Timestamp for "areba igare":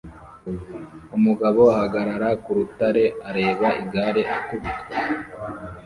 3.29-4.21